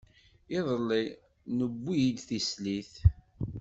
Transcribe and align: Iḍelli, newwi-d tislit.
Iḍelli, 0.57 1.03
newwi-d 1.57 2.17
tislit. 2.27 2.93